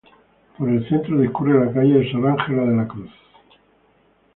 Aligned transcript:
Por 0.57 0.67
el 0.67 0.89
centro 0.89 1.21
discurre 1.21 1.63
la 1.63 1.71
calle 1.71 1.99
de 1.99 2.11
Sor 2.11 2.25
Ángela 2.25 2.65
de 2.65 2.75
la 2.75 2.87
Cruz. 2.87 3.11